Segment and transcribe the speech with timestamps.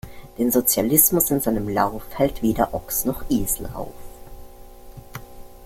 [0.39, 3.93] Den Sozialismus in seinem Lauf, hält weder Ochs' noch Esel auf!